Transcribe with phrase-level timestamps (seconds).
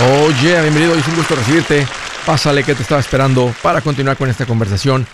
[0.00, 1.84] Oye, bienvenido, es un gusto recibirte.
[2.24, 5.04] Pásale que te estaba esperando para continuar con esta conversación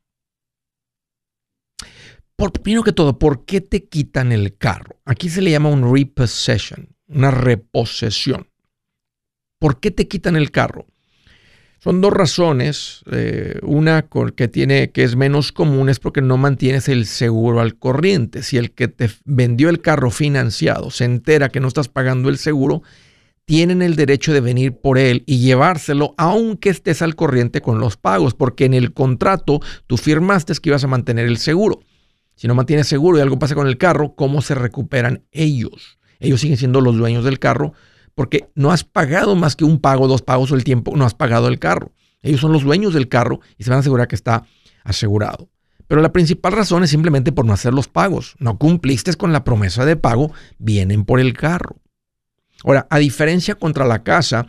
[2.36, 5.00] Por, primero que todo, ¿por qué te quitan el carro?
[5.04, 8.48] Aquí se le llama un repossession, una reposesión.
[9.58, 10.86] ¿Por qué te quitan el carro?
[11.82, 13.02] Son dos razones.
[13.10, 17.74] Eh, una que tiene que es menos común es porque no mantienes el seguro al
[17.74, 18.44] corriente.
[18.44, 22.38] Si el que te vendió el carro financiado se entera que no estás pagando el
[22.38, 22.84] seguro,
[23.46, 27.96] tienen el derecho de venir por él y llevárselo aunque estés al corriente con los
[27.96, 29.58] pagos, porque en el contrato
[29.88, 31.80] tú firmaste que ibas a mantener el seguro.
[32.36, 35.98] Si no mantienes seguro y algo pasa con el carro, ¿cómo se recuperan ellos?
[36.20, 37.72] Ellos siguen siendo los dueños del carro,
[38.14, 41.14] porque no has pagado más que un pago, dos pagos o el tiempo, no has
[41.14, 41.92] pagado el carro.
[42.22, 44.44] Ellos son los dueños del carro y se van a asegurar que está
[44.84, 45.48] asegurado.
[45.88, 48.34] Pero la principal razón es simplemente por no hacer los pagos.
[48.38, 51.76] No cumpliste con la promesa de pago, vienen por el carro.
[52.64, 54.46] Ahora, a diferencia contra la casa,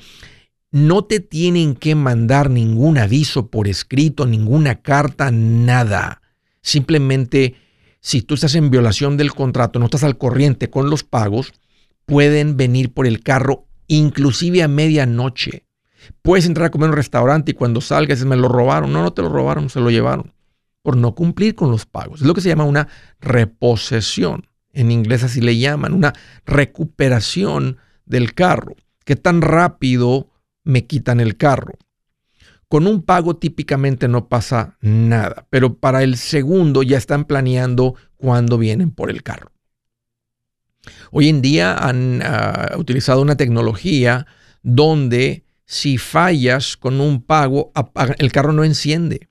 [0.72, 6.22] no te tienen que mandar ningún aviso por escrito, ninguna carta, nada.
[6.62, 7.56] Simplemente,
[8.00, 11.54] si tú estás en violación del contrato, no estás al corriente con los pagos,
[12.06, 15.66] pueden venir por el carro inclusive a medianoche.
[16.22, 18.92] Puedes entrar a comer en un restaurante y cuando salgas me lo robaron.
[18.92, 20.34] No, no te lo robaron, se lo llevaron
[20.84, 22.22] por no cumplir con los pagos.
[22.22, 22.88] Es lo que se llama una
[23.20, 24.48] reposesión.
[24.74, 26.14] En inglés así le llaman, una
[26.46, 28.76] recuperación del carro.
[29.06, 30.30] ¿Qué tan rápido
[30.64, 31.74] me quitan el carro?
[32.68, 38.58] Con un pago típicamente no pasa nada, pero para el segundo ya están planeando cuándo
[38.58, 39.53] vienen por el carro.
[41.12, 44.26] Hoy en día han ah, utilizado una tecnología
[44.62, 47.72] donde si fallas con un pago,
[48.18, 49.30] el carro no enciende.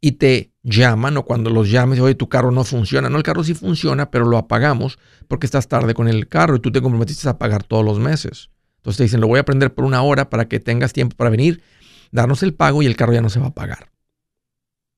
[0.00, 3.08] Y te llaman o cuando los llames, oye, tu carro no funciona.
[3.08, 4.98] No, el carro sí funciona, pero lo apagamos
[5.28, 8.50] porque estás tarde con el carro y tú te comprometiste a pagar todos los meses.
[8.78, 11.30] Entonces te dicen, lo voy a prender por una hora para que tengas tiempo para
[11.30, 11.62] venir,
[12.10, 13.92] darnos el pago y el carro ya no se va a pagar.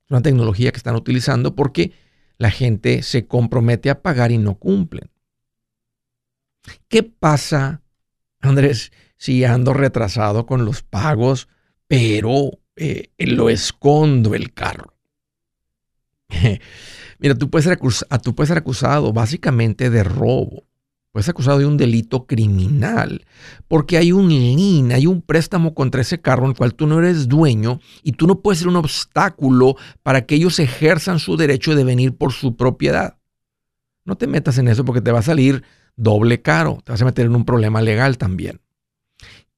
[0.07, 1.93] Es una tecnología que están utilizando porque
[2.39, 5.11] la gente se compromete a pagar y no cumplen.
[6.89, 7.83] ¿Qué pasa,
[8.41, 11.49] Andrés, si ando retrasado con los pagos,
[11.87, 14.95] pero eh, lo escondo el carro?
[17.19, 17.79] Mira, tú puedes, ser
[18.23, 20.65] tú puedes ser acusado básicamente de robo.
[21.23, 23.25] Ser acusado de un delito criminal
[23.69, 26.99] porque hay un lien, hay un préstamo contra ese carro en el cual tú no
[26.99, 31.77] eres dueño y tú no puedes ser un obstáculo para que ellos ejerzan su derecho
[31.77, 33.17] de venir por su propiedad.
[34.05, 35.63] No te metas en eso porque te va a salir
[35.97, 38.61] doble caro, te vas a meter en un problema legal también.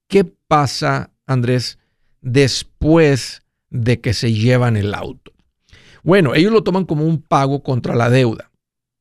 [0.08, 1.78] ¿Qué pasa, Andrés,
[2.20, 5.32] después de que se llevan el auto?
[6.02, 8.50] Bueno, ellos lo toman como un pago contra la deuda.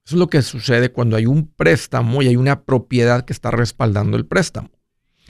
[0.05, 3.49] Eso es lo que sucede cuando hay un préstamo y hay una propiedad que está
[3.49, 4.69] respaldando el préstamo.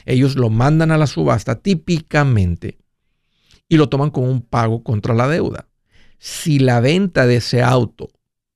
[0.06, 2.78] Ellos lo mandan a la subasta típicamente
[3.70, 5.70] y lo toman como un pago contra la deuda.
[6.20, 8.10] Si la venta de ese auto,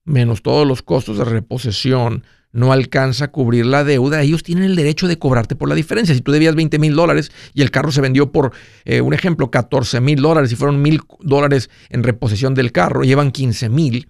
[0.04, 4.75] menos todos los costos de reposición, no alcanza a cubrir la deuda, ellos tienen el
[4.75, 6.13] derecho de cobrarte por la diferencia.
[6.13, 8.51] Si tú debías 20 mil dólares y el carro se vendió por,
[8.83, 13.31] eh, un ejemplo, 14 mil dólares y fueron mil dólares en reposición del carro, llevan
[13.31, 14.10] 15 mil,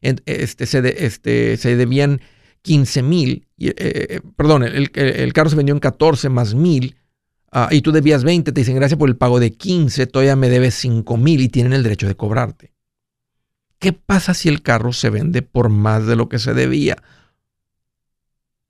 [0.00, 2.20] este, se, este, se debían
[2.62, 6.96] 15 mil, eh, eh, perdón, el, carro se vendió en 14 más mil,
[7.50, 10.48] ah, y tú debías 20, te dicen gracias por el pago de 15, todavía me
[10.48, 12.72] debes 5 mil y tienen el derecho de cobrarte.
[13.78, 16.96] ¿Qué pasa si el carro se vende por más de lo que se debía?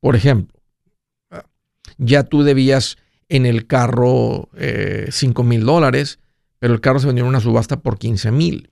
[0.01, 0.61] Por ejemplo,
[1.31, 1.45] ah,
[1.97, 2.99] ya tú debías
[3.29, 6.19] en el carro 5 eh, mil dólares,
[6.59, 8.71] pero el carro se vendió en una subasta por 15 mil.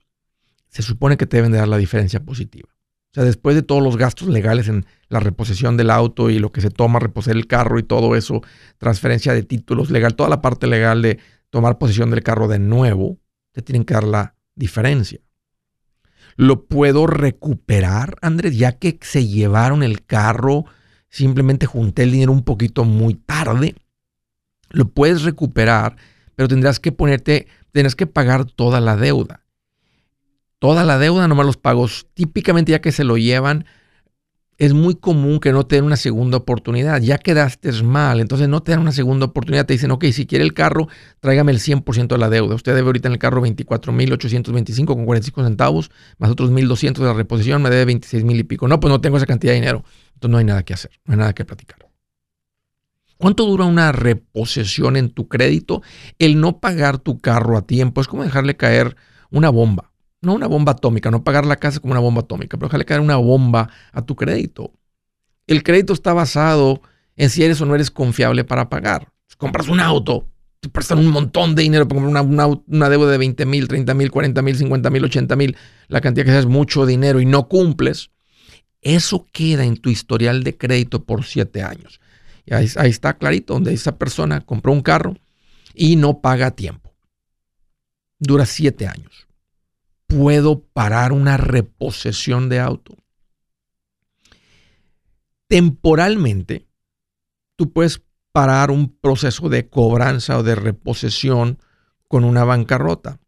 [0.77, 2.69] Se supone que te deben de dar la diferencia positiva.
[2.69, 6.51] O sea, después de todos los gastos legales en la reposición del auto y lo
[6.51, 8.43] que se toma, reposer el carro y todo eso,
[8.77, 11.17] transferencia de títulos legal, toda la parte legal de
[11.49, 13.17] tomar posesión del carro de nuevo,
[13.53, 15.19] te tienen que dar la diferencia.
[16.35, 18.55] ¿Lo puedo recuperar, Andrés?
[18.55, 20.65] Ya que se llevaron el carro,
[21.09, 23.73] simplemente junté el dinero un poquito muy tarde.
[24.69, 25.95] Lo puedes recuperar,
[26.35, 29.46] pero tendrás que ponerte, tendrás que pagar toda la deuda
[30.59, 32.07] toda la deuda, nomás los pagos.
[32.13, 33.65] Típicamente ya que se lo llevan,
[34.57, 36.99] es muy común que no te den una segunda oportunidad.
[37.01, 39.65] Ya quedaste mal, entonces no te dan una segunda oportunidad.
[39.65, 40.87] Te dicen, ok, si quiere el carro,
[41.19, 42.55] tráigame el 100% de la deuda.
[42.55, 47.13] Usted debe ahorita en el carro 24.825 con 45 centavos, más otros 1.200 de la
[47.13, 48.67] reposición, me debe 26.000 y pico.
[48.67, 49.83] No, pues no tengo esa cantidad de dinero.
[50.15, 51.87] Entonces no hay nada que hacer, no hay nada que platicar.
[53.17, 55.81] ¿Cuánto dura una reposición en tu crédito?
[56.19, 58.95] El no pagar tu carro a tiempo es como dejarle caer
[59.31, 59.91] una bomba
[60.21, 63.01] no una bomba atómica, no pagar la casa como una bomba atómica, pero déjale caer
[63.01, 64.73] una bomba a tu crédito.
[65.45, 66.81] El crédito está basado
[67.15, 69.11] en si eres o no eres confiable para pagar.
[69.37, 70.27] compras un auto,
[70.59, 72.25] te prestan un montón de dinero para comprar
[72.65, 76.25] una, deuda de 20 mil, 30 mil, 40 mil, 50 mil, 80 mil, la cantidad
[76.25, 78.09] que sea es mucho dinero y no cumples.
[78.81, 81.99] Eso queda en tu historial de crédito por siete años.
[82.45, 85.15] Y ahí, ahí está clarito, donde esa persona compró un carro
[85.73, 86.95] y no paga a tiempo.
[88.19, 89.26] Dura siete años
[90.07, 92.95] puedo parar una reposesión de auto.
[95.47, 96.67] Temporalmente,
[97.55, 98.01] tú puedes
[98.31, 101.59] parar un proceso de cobranza o de reposesión
[102.07, 103.19] con una bancarrota.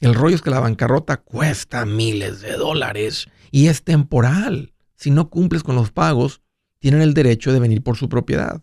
[0.00, 4.74] El rollo es que la bancarrota cuesta miles de dólares y es temporal.
[4.94, 6.42] Si no cumples con los pagos,
[6.78, 8.62] tienen el derecho de venir por su propiedad.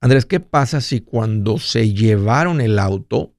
[0.00, 3.34] Andrés, ¿qué pasa si cuando se llevaron el auto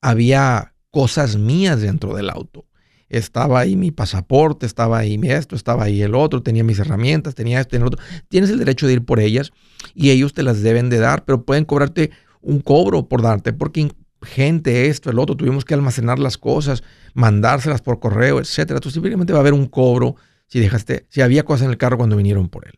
[0.00, 2.66] había cosas mías dentro del auto.
[3.08, 7.60] Estaba ahí mi pasaporte, estaba ahí esto, estaba ahí el otro, tenía mis herramientas, tenía
[7.60, 8.02] esto, tenía otro.
[8.28, 9.52] Tienes el derecho de ir por ellas
[9.94, 12.10] y ellos te las deben de dar, pero pueden cobrarte
[12.40, 13.90] un cobro por darte, porque
[14.22, 16.82] gente, esto, el otro, tuvimos que almacenar las cosas,
[17.14, 18.80] mandárselas por correo, etcétera.
[18.80, 20.16] Tú simplemente va a haber un cobro
[20.46, 22.74] si dejaste, si había cosas en el carro cuando vinieron por él.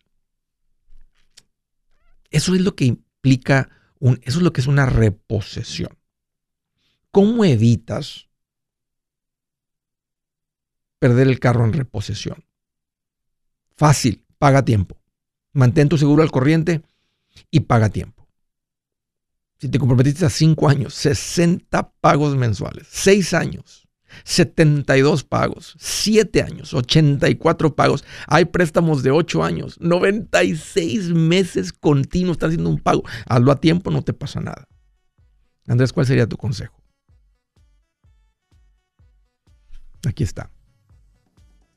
[2.31, 3.69] Eso es lo que implica
[3.99, 6.00] un, eso es lo que es una reposesión.
[7.11, 8.29] ¿Cómo evitas
[10.99, 12.45] perder el carro en reposición?
[13.77, 15.01] Fácil, paga tiempo.
[15.53, 16.83] Mantén tu seguro al corriente
[17.51, 18.29] y paga tiempo.
[19.59, 22.87] Si te comprometiste a 5 años, 60 pagos mensuales.
[22.91, 23.89] 6 años,
[24.25, 25.77] 72 pagos.
[25.79, 28.05] 7 años, 84 pagos.
[28.27, 32.37] Hay préstamos de 8 años, 96 meses continuos.
[32.37, 33.03] Estás haciendo un pago.
[33.27, 34.67] Hazlo a tiempo, no te pasa nada.
[35.67, 36.81] Andrés, ¿cuál sería tu consejo?
[40.07, 40.51] Aquí está.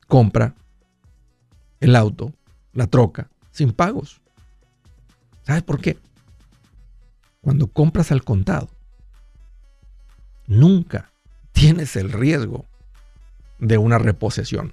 [0.06, 0.54] Compra
[1.80, 2.32] el auto,
[2.72, 4.20] la troca, sin pagos.
[5.42, 5.98] ¿Sabes por qué?
[7.40, 8.70] Cuando compras al contado,
[10.46, 11.10] nunca
[11.52, 12.64] tienes el riesgo
[13.58, 14.72] de una reposición.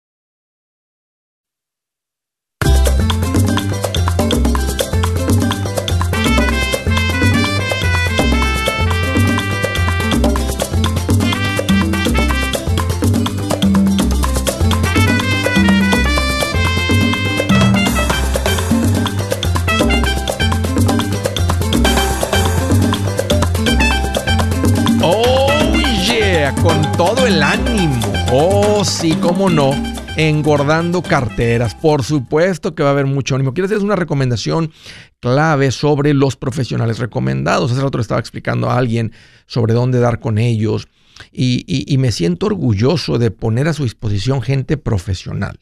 [29.01, 29.71] sí, cómo no.
[30.15, 31.73] Engordando carteras.
[31.73, 33.51] Por supuesto que va a haber mucho ánimo.
[33.53, 34.71] Quiero hacerles una recomendación
[35.19, 37.71] clave sobre los profesionales recomendados.
[37.71, 39.11] Hace rato le estaba explicando a alguien
[39.47, 40.87] sobre dónde dar con ellos.
[41.31, 45.59] Y, me siento orgulloso de poner a su disposición gente profesional.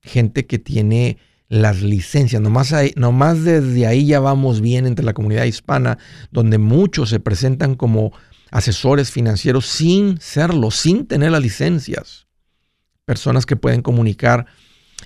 [0.00, 2.40] Gente que tiene las licencias.
[2.40, 5.98] Nomás, nomás desde ahí ya vamos bien entre la comunidad hispana,
[6.30, 8.12] donde muchos se presentan como
[8.50, 12.27] asesores financieros sin serlo, sin tener las licencias.
[13.08, 14.44] Personas que pueden comunicar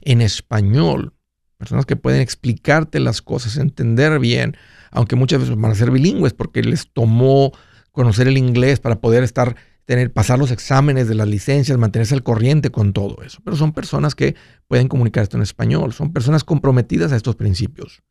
[0.00, 1.12] en español,
[1.56, 4.56] personas que pueden explicarte las cosas, entender bien,
[4.90, 7.52] aunque muchas veces van a ser bilingües porque les tomó
[7.92, 9.54] conocer el inglés para poder estar
[9.84, 13.38] tener pasar los exámenes de las licencias, mantenerse al corriente con todo eso.
[13.44, 14.34] Pero son personas que
[14.66, 18.02] pueden comunicar esto en español, son personas comprometidas a estos principios,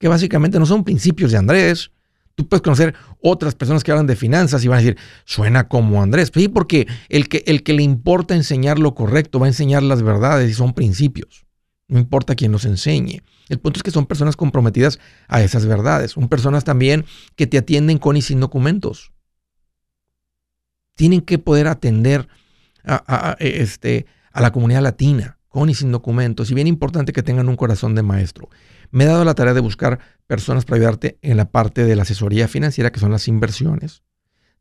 [0.00, 1.92] que básicamente no son principios de Andrés,
[2.36, 6.02] Tú puedes conocer otras personas que hablan de finanzas y van a decir, suena como
[6.02, 6.30] Andrés.
[6.32, 10.02] Sí, porque el que, el que le importa enseñar lo correcto va a enseñar las
[10.02, 11.46] verdades y son principios.
[11.88, 13.22] No importa quién los enseñe.
[13.48, 16.10] El punto es que son personas comprometidas a esas verdades.
[16.10, 19.12] Son personas también que te atienden con y sin documentos.
[20.94, 22.28] Tienen que poder atender
[22.84, 26.50] a, este, a la comunidad latina con y sin documentos.
[26.50, 28.50] Y bien importante que tengan un corazón de maestro.
[28.90, 32.02] Me he dado la tarea de buscar personas para ayudarte en la parte de la
[32.02, 34.02] asesoría financiera, que son las inversiones,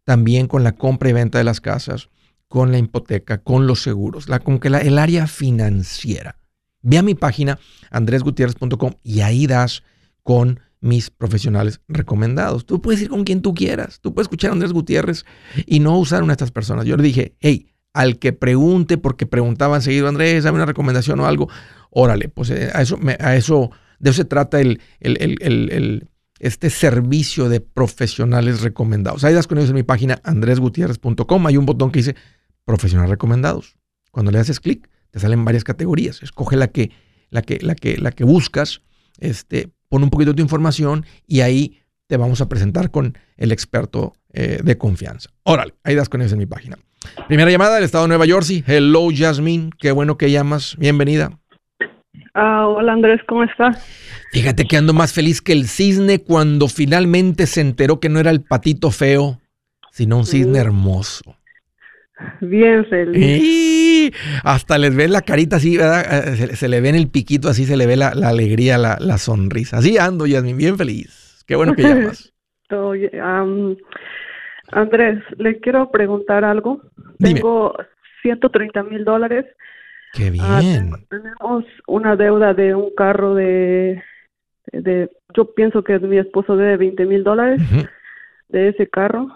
[0.06, 2.08] también con la compra y venta de las casas,
[2.48, 6.38] con la hipoteca, con los seguros, la, como que el área financiera.
[6.82, 7.60] Ve a mi página
[7.92, 9.84] andresgutierrez.com y ahí das
[10.24, 12.66] con mis profesionales recomendados.
[12.66, 14.00] Tú puedes ir con quien tú quieras.
[14.00, 15.25] Tú puedes escuchar a Andrés Gutiérrez
[15.66, 16.86] y no usar una de estas personas.
[16.86, 21.25] Yo le dije, hey, al que pregunte, porque preguntaban seguido, Andrés, dame una recomendación o
[21.25, 21.50] algo,
[21.90, 24.80] órale, pues eh, a eso, a eso de eso se trata el,
[26.40, 29.24] este servicio de profesionales recomendados.
[29.24, 31.48] Ahí das con ellos en mi página andresgutierrez.com.
[31.48, 32.16] Hay un botón que dice
[32.66, 33.78] profesionales recomendados.
[34.12, 36.22] Cuando le haces clic, te salen varias categorías.
[36.22, 36.92] Escoge la que,
[37.30, 38.82] la que, la que, la que buscas,
[39.20, 43.52] este, pon un poquito de tu información y ahí te vamos a presentar con el
[43.52, 45.30] experto eh, de confianza.
[45.44, 46.78] Órale, ahí das con ellos en mi página.
[47.27, 48.63] Primera llamada del estado de Nueva Jersey.
[48.65, 49.69] Hello, Jasmine.
[49.79, 50.75] Qué bueno que llamas.
[50.77, 51.31] Bienvenida.
[52.33, 53.81] Ah, hola Andrés, ¿cómo estás?
[54.31, 58.29] Fíjate que ando más feliz que el cisne cuando finalmente se enteró que no era
[58.29, 59.39] el patito feo,
[59.91, 61.38] sino un cisne hermoso.
[62.41, 64.13] Bien feliz.
[64.43, 66.27] hasta les ve la carita así, ¿verdad?
[66.27, 69.77] Eh, se, le ve en el piquito así, se le ve la, alegría, la, sonrisa.
[69.77, 71.43] Así ando, Yasmin, bien feliz.
[71.47, 72.33] Qué bueno que llamas.
[74.72, 76.81] Andrés, le quiero preguntar algo.
[77.19, 77.75] Tengo
[78.22, 79.45] 130 mil dólares
[80.15, 80.91] Qué ah, bien.
[81.10, 84.01] tenemos una deuda de un carro de,
[84.72, 87.62] de, yo pienso que mi esposo debe 20 mil dólares
[88.48, 89.27] de ese carro,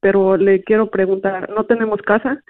[0.00, 2.42] pero le quiero preguntar, no tenemos casa,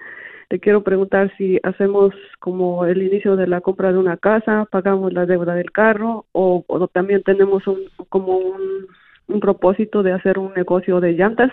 [0.49, 5.13] le quiero preguntar si hacemos como el inicio de la compra de una casa, pagamos
[5.13, 8.87] la deuda del carro o, también tenemos un, como un,
[9.27, 11.51] un propósito de hacer un negocio de llantas.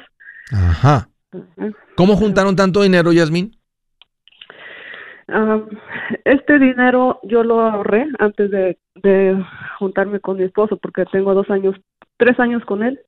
[0.53, 1.09] Ajá.
[1.97, 3.53] ¿Cómo juntaron tanto dinero, Yasmin?
[6.25, 8.79] este dinero yo lo ahorré antes de,
[9.79, 11.77] juntarme con mi esposo porque tengo dos años,
[12.17, 13.01] tres años con él.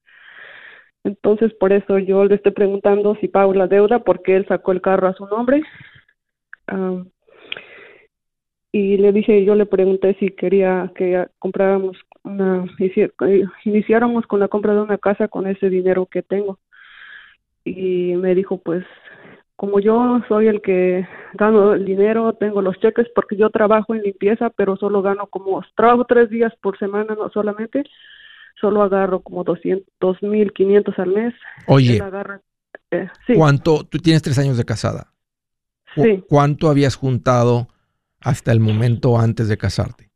[1.05, 4.83] Entonces por eso yo le estoy preguntando si pago la deuda porque él sacó el
[4.83, 5.63] carro a su nombre.
[8.73, 12.67] y le dije, yo le pregunté si quería que compráramos una,
[13.65, 16.59] iniciáramos con la compra de una casa con ese dinero que tengo.
[17.65, 18.85] Y me dijo, pues,
[19.57, 24.03] como yo soy el que gano el dinero, tengo los cheques porque yo trabajo en
[24.03, 27.85] limpieza, pero solo gano como, trabajo tres días por semana, no solamente,
[28.61, 31.35] solo agarro como 200, mil 500 al mes.
[31.67, 32.01] Oye,
[32.91, 35.13] eh, ¿cuánto, tú tienes tres años de casada?
[35.95, 36.23] Sí.
[36.29, 37.69] ¿Cuánto habías juntado
[38.21, 40.09] hasta el momento antes de casarte?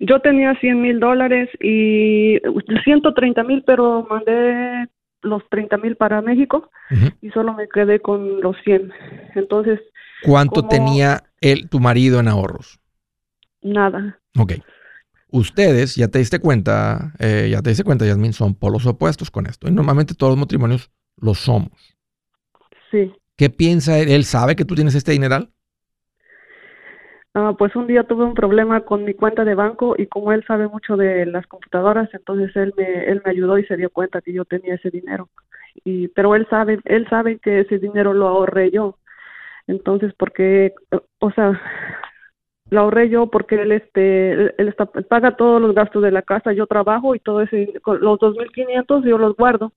[0.00, 2.38] Yo tenía 100 mil dólares y
[2.84, 4.88] 130 mil, pero mandé
[5.22, 6.70] los 30 mil para México
[7.20, 8.92] y solo me quedé con los 100.
[9.34, 9.80] Entonces.
[10.22, 12.80] ¿Cuánto tenía él, tu marido en ahorros?
[13.62, 14.18] Nada.
[14.38, 14.54] Ok.
[15.30, 19.46] Ustedes, ya te diste cuenta, eh, ya te diste cuenta, Yasmin, son polos opuestos con
[19.46, 19.68] esto.
[19.68, 21.96] Y normalmente todos los matrimonios lo somos.
[22.90, 23.12] Sí.
[23.36, 24.08] ¿Qué piensa él?
[24.08, 25.50] ¿Él sabe que tú tienes este dineral?
[27.40, 30.44] Ah, pues un día tuve un problema con mi cuenta de banco y como él
[30.44, 34.20] sabe mucho de las computadoras, entonces él me, él me ayudó y se dio cuenta
[34.20, 35.28] que yo tenía ese dinero.
[35.84, 38.98] Y, pero él sabe, él sabe que ese dinero lo ahorré yo.
[39.68, 40.74] Entonces, porque,
[41.20, 41.60] o sea,
[42.70, 46.52] lo ahorré yo porque él, este, él, está, paga todos los gastos de la casa,
[46.52, 49.72] yo trabajo y todo ese, los 2.500 yo los guardo.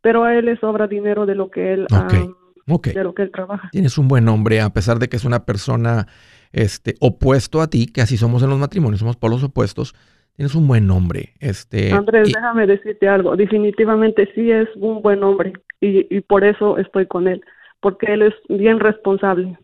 [0.00, 3.68] Pero a él le sobra dinero de lo que él, de lo que él trabaja.
[3.70, 6.08] Tienes un buen nombre, a pesar de que es una persona
[6.52, 9.94] este, opuesto a ti, que así somos en los matrimonios, somos polos opuestos,
[10.36, 11.34] tienes un buen nombre.
[11.40, 16.78] Este, Andrés, déjame decirte algo, definitivamente sí es un buen hombre y, y por eso
[16.78, 17.42] estoy con él,
[17.80, 19.58] porque él es bien responsable.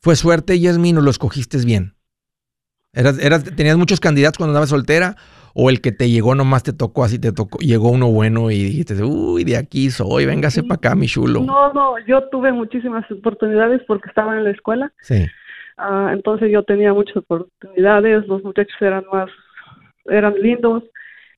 [0.00, 1.94] ¿Fue suerte, Yasmin, o lo escogiste bien?
[2.92, 5.16] ¿Eras, eras, ¿Tenías muchos candidatos cuando andabas soltera?
[5.54, 8.62] ¿O el que te llegó nomás te tocó así, te tocó, llegó uno bueno y
[8.64, 11.40] dijiste, uy, de aquí soy, véngase para acá, mi chulo?
[11.40, 14.92] No, no, yo tuve muchísimas oportunidades porque estaba en la escuela.
[15.00, 15.26] Sí.
[15.76, 19.30] Ah, entonces yo tenía muchas oportunidades, los muchachos eran más,
[20.06, 20.82] eran lindos.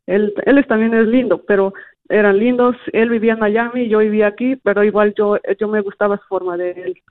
[0.06, 1.74] Él, él también es lindo, pero
[2.08, 2.74] eran lindos.
[2.92, 6.56] Él vivía en Miami, yo vivía aquí, pero igual yo, yo me gustaba su forma
[6.56, 7.02] de él.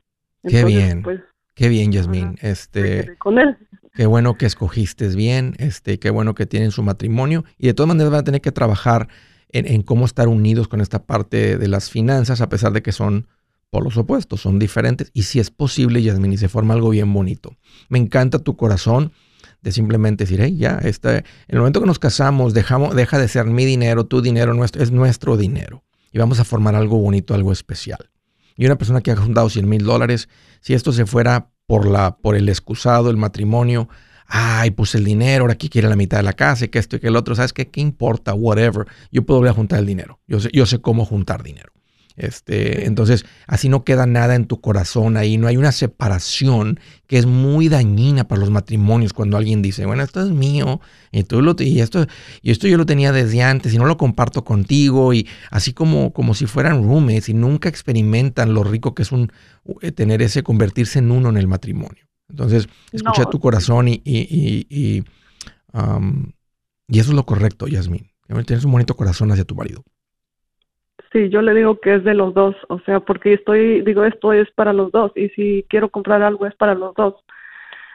[0.47, 1.03] Qué bien.
[1.03, 1.21] Pues,
[1.55, 2.35] Qué bien, Yasmín.
[2.41, 3.57] Este, con él.
[3.95, 7.87] Qué bueno que escogiste bien, este, qué bueno que tienen su matrimonio y de todas
[7.87, 9.07] maneras van a tener que trabajar
[9.49, 13.27] en, cómo estar unidos con esta parte de las finanzas, a pesar de que son
[13.69, 15.11] polos opuestos, son diferentes.
[15.13, 17.55] Y si es posible, Yasmin, y se forma algo bien bonito.
[17.87, 19.13] Me encanta tu corazón
[19.61, 23.29] de simplemente decir, hey, ya, este, en el momento que nos casamos, dejamos, deja de
[23.29, 25.85] ser mi dinero, tu dinero, nuestro, es nuestro dinero.
[26.11, 28.09] Y vamos a formar algo bonito, algo especial.
[28.57, 30.27] Y una persona que ha juntado 100 mil dólares,
[30.59, 33.89] si esto se fuera por, la, por el excusado, el matrimonio,
[34.27, 36.95] ay, puse el dinero, ahora aquí quiere la mitad de la casa y que esto
[36.95, 37.69] y que el otro, ¿sabes qué?
[37.69, 38.33] ¿Qué importa?
[38.33, 38.87] Whatever.
[39.11, 40.19] Yo puedo volver a juntar el dinero.
[40.27, 41.74] Yo sé, yo sé cómo juntar dinero.
[42.17, 47.17] Este, entonces, así no queda nada en tu corazón ahí, no hay una separación que
[47.17, 50.79] es muy dañina para los matrimonios cuando alguien dice, bueno, esto es mío
[51.11, 52.07] y, tú lo, y, esto,
[52.41, 56.13] y esto yo lo tenía desde antes y no lo comparto contigo y así como,
[56.13, 59.31] como si fueran roommates y nunca experimentan lo rico que es un,
[59.81, 62.05] eh, tener ese, convertirse en uno en el matrimonio.
[62.29, 65.03] Entonces, escucha tu corazón y, y, y,
[66.87, 68.09] y eso es lo correcto, Yasmin.
[68.45, 69.83] Tienes un bonito corazón hacia tu marido.
[71.15, 74.33] Sí, yo le digo que es de los dos, o sea, porque estoy, digo, esto
[74.33, 77.15] es para los dos y si quiero comprar algo es para los dos.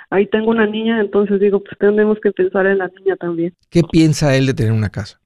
[0.09, 3.54] Ahí tengo una niña, entonces digo, pues tenemos que pensar en la niña también.
[3.68, 5.20] ¿Qué piensa él de tener una casa?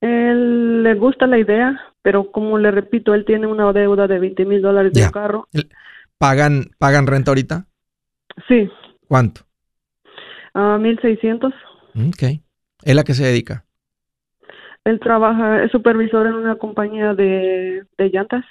[0.00, 4.44] Él le gusta la idea, pero como le repito, él tiene una deuda de 20
[4.44, 5.48] mil dólares de un carro.
[6.18, 7.66] ¿Pagan, ¿Pagan renta ahorita?
[8.46, 8.70] Sí.
[9.08, 9.40] ¿Cuánto?
[10.54, 11.52] A 1.600.
[12.08, 12.40] Ok.
[12.84, 13.64] ¿Él a qué se dedica?
[14.88, 18.42] Él trabaja, es supervisor en una compañía de, llantas.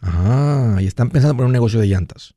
[0.00, 2.32] Ah, y están pensando en poner un negocio de llantas.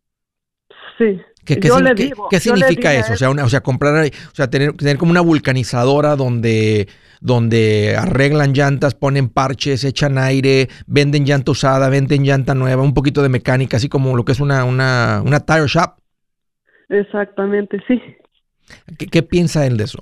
[0.98, 1.22] Sí.
[1.46, 3.14] ¿Qué, qué, significa eso?
[3.14, 6.88] O sea, o sea, comprar, o sea, tener, tener como una vulcanizadora donde,
[7.20, 13.22] donde arreglan llantas, ponen parches, echan aire, venden llanta usada, venden llanta nueva, un poquito
[13.22, 15.94] de mecánica, así como lo que es una, una, una tire shop.
[16.90, 18.02] Exactamente, sí.
[18.98, 20.00] ¿Qué, qué piensa él de eso?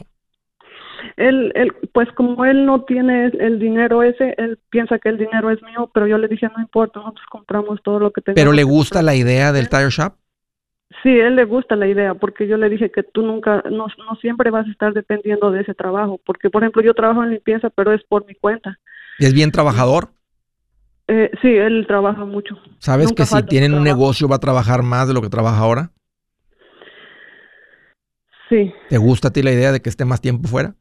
[1.19, 5.51] Él, él, pues como él no tiene el dinero ese, él piensa que el dinero
[5.51, 8.41] es mío, pero yo le dije, no importa, nosotros compramos todo lo que tenemos.
[8.41, 10.13] ¿Pero le gusta la idea del tire shop?
[11.03, 14.15] Sí, él le gusta la idea, porque yo le dije que tú nunca, no, no
[14.21, 17.69] siempre vas a estar dependiendo de ese trabajo, porque por ejemplo yo trabajo en limpieza,
[17.69, 18.79] pero es por mi cuenta.
[19.19, 20.09] ¿Y es bien trabajador?
[21.09, 22.55] Eh, sí, él trabaja mucho.
[22.77, 25.91] ¿Sabes que si tienen un negocio va a trabajar más de lo que trabaja ahora?
[28.47, 28.73] Sí.
[28.87, 30.75] ¿Te gusta a ti la idea de que esté más tiempo fuera?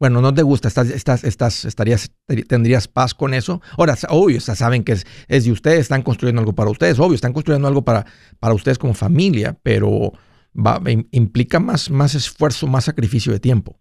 [0.00, 2.10] Bueno, no te gusta, estás, estás, estás, estarías,
[2.48, 3.60] tendrías paz con eso.
[3.76, 7.68] Ahora, obvio, saben que es, de ustedes, están construyendo algo para ustedes, obvio, están construyendo
[7.68, 8.06] algo para,
[8.38, 10.12] para ustedes como familia, pero
[10.54, 13.79] va, implica más, más esfuerzo, más sacrificio de tiempo.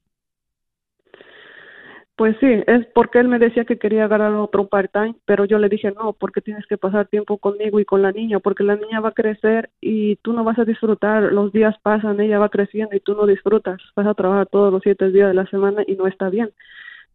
[2.19, 5.69] Pues sí, es porque él me decía que quería agarrar otro part-time, pero yo le
[5.69, 8.99] dije no, porque tienes que pasar tiempo conmigo y con la niña, porque la niña
[8.99, 12.93] va a crecer y tú no vas a disfrutar, los días pasan, ella va creciendo
[12.93, 15.95] y tú no disfrutas, vas a trabajar todos los siete días de la semana y
[15.95, 16.51] no está bien.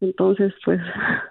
[0.01, 0.81] Entonces, pues,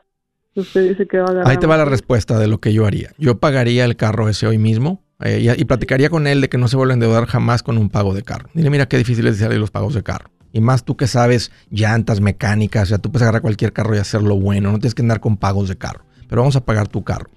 [0.55, 1.49] usted dice que va a agarrar.
[1.49, 3.09] Ahí te va la respuesta de lo que yo haría.
[3.17, 6.57] Yo pagaría el carro ese hoy mismo eh, y, y, platicaría con él de que
[6.57, 8.49] no se vuelva a endeudar jamás con un pago de carro.
[8.53, 10.29] Dile, mira qué difícil es salir los pagos de carro.
[10.51, 13.97] Y más tú que sabes llantas, mecánicas, o sea, tú puedes agarrar cualquier carro y
[13.97, 17.03] hacerlo bueno, no tienes que andar con pagos de carro, pero vamos a pagar tu
[17.03, 17.29] carro.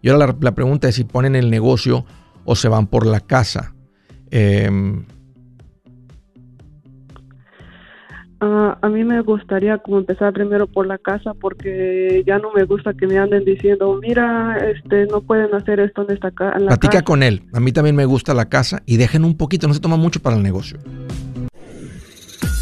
[0.00, 2.06] Y ahora la, pregunta es si ponen el negocio
[2.44, 3.74] o se van por la casa.
[4.30, 5.04] Em,
[8.42, 12.64] ah, a mí me gustaría como empezar primero por la casa porque ya no me
[12.64, 16.58] gusta que me anden diciendo, mira, este, no pueden hacer esto en esta casa.
[16.58, 17.44] Platica con él.
[17.54, 20.20] A mí también me gusta la casa y dejen un poquito, no se toma mucho
[20.20, 20.78] para el negocio.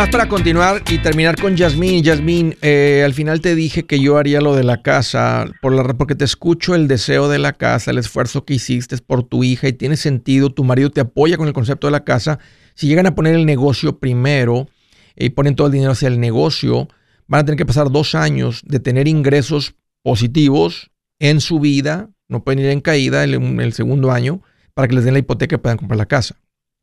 [0.00, 4.16] Además, para continuar y terminar con Yasmín, Yasmín, eh, al final te dije que yo
[4.16, 8.46] haría lo de la casa, porque te escucho el deseo de la casa, el esfuerzo
[8.46, 11.86] que hiciste por tu hija y tiene sentido, tu marido te apoya con el concepto
[11.86, 12.38] de la casa.
[12.74, 14.68] Si llegan a poner el negocio primero
[15.16, 16.88] y ponen todo el dinero hacia el negocio,
[17.26, 22.42] van a tener que pasar dos años de tener ingresos positivos en su vida, no
[22.42, 24.40] pueden ir en caída en el segundo año
[24.72, 26.36] para que les den la hipoteca y puedan comprar la casa.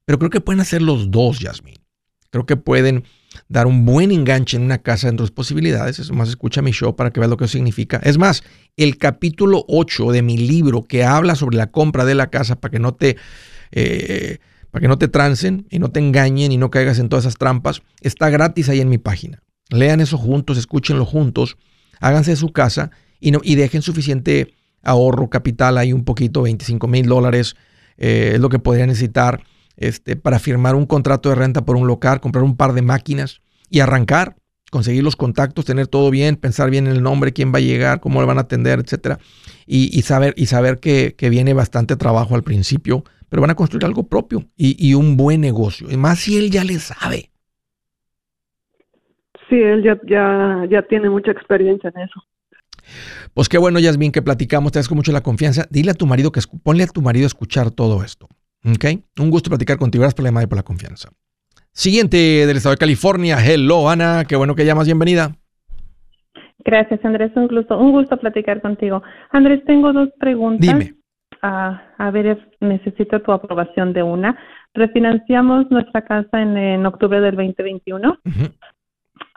[0.06, 1.87] Pero creo que pueden hacer los dos, Yasmín.
[2.30, 3.04] Creo que pueden
[3.50, 6.00] dar un buen enganche en una casa dentro de sus posibilidades.
[6.00, 8.00] Es más, escucha mi show para que veas lo que significa.
[8.04, 8.44] Es más,
[8.76, 12.72] el capítulo 8 de mi libro que habla sobre la compra de la casa para
[12.72, 13.18] que no te...
[13.72, 14.38] Eh,
[14.72, 17.38] para que no te trancen y no te engañen y no caigas en todas esas
[17.38, 19.42] trampas, está gratis ahí en mi página.
[19.70, 21.58] Lean eso juntos, escúchenlo juntos,
[22.00, 27.08] háganse su casa y, no, y dejen suficiente ahorro, capital ahí un poquito, 25 mil
[27.08, 27.56] dólares,
[27.98, 29.42] eh, es lo que podrían necesitar
[29.78, 33.42] este, para firmar un contrato de renta por un local, comprar un par de máquinas
[33.70, 34.36] y arrancar,
[34.72, 38.00] conseguir los contactos, tener todo bien, pensar bien en el nombre, quién va a llegar,
[38.00, 39.20] cómo le van a atender, etcétera,
[39.66, 44.04] y, saber, y saber que, viene bastante trabajo al principio, pero van a construir algo
[44.08, 45.88] propio y, un buen negocio.
[45.92, 47.30] Y más si él ya le sabe.
[49.50, 52.22] Sí, él ya, ya, ya tiene mucha experiencia en eso.
[53.34, 55.68] Pues qué bueno, Yasmin, que platicamos, te agradezco mucho la confianza.
[55.70, 58.28] Dile a tu marido que ponle a tu marido a escuchar todo esto.
[58.70, 58.86] Ok,
[59.20, 60.02] un gusto platicar contigo.
[60.02, 61.10] Gracias por la llamada y por la confianza.
[61.72, 63.38] Siguiente del estado de California.
[63.40, 64.26] Hello, Ana.
[64.28, 64.88] Qué bueno que llamas.
[64.88, 65.38] Bienvenida.
[66.66, 67.32] Gracias, Andrés.
[67.36, 69.02] Un gusto, un gusto platicar contigo.
[69.32, 70.68] Andrés, tengo dos preguntas.
[70.68, 70.96] Dime.
[71.42, 74.38] Ah, a ver, necesito tu aprobación de una.
[74.74, 78.18] Refinanciamos nuestra casa en, octubre del 2021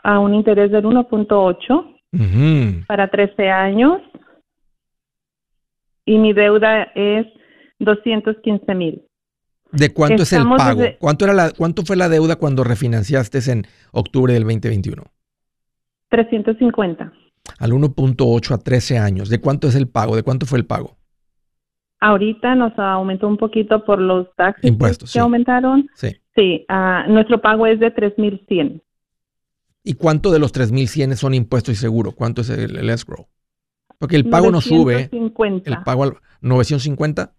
[0.02, 4.00] a un interés del 1.8 para 13 años
[6.04, 7.26] y mi deuda es
[7.78, 9.02] 215 mil.
[9.72, 10.82] ¿De cuánto es el pago?
[10.98, 15.02] ¿Cuánto, era la, ¿Cuánto fue la deuda cuando refinanciaste en octubre del 2021?
[16.08, 17.12] 350.
[17.58, 19.28] Al 1.8 a 13 años.
[19.28, 20.16] ¿De cuánto es el pago?
[20.16, 20.96] ¿De cuánto fue el pago?
[22.00, 25.88] Ahorita nos aumentó un poquito por los taxes Impuestos, que aumentaron.
[25.94, 26.16] Sí.
[26.34, 28.82] Sí, uh, nuestro pago es de 3.100.
[29.84, 32.12] ¿Y cuánto de los 3.100 son impuestos y seguro?
[32.12, 33.28] ¿Cuánto es el, escrow?
[33.98, 35.10] Porque el pago no sube.
[35.12, 37.34] El pago al 950.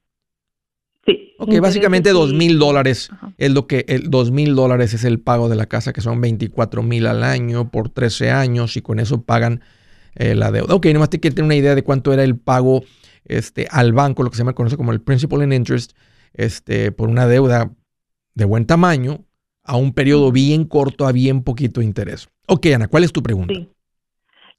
[1.41, 5.49] Ok, básicamente dos mil dólares es lo que, el dos mil dólares es el pago
[5.49, 9.23] de la casa, que son 24 mil al año por 13 años y con eso
[9.23, 9.61] pagan
[10.13, 10.75] eh, la deuda.
[10.75, 12.83] Ok, nomás te quiero tener una idea de cuánto era el pago
[13.25, 15.93] este, al banco, lo que se llama, conoce como el principal and interest,
[16.33, 17.71] este, por una deuda
[18.35, 19.25] de buen tamaño
[19.63, 22.29] a un periodo bien corto a bien poquito interés.
[22.45, 23.55] Ok, Ana, ¿cuál es tu pregunta?
[23.55, 23.67] Sí.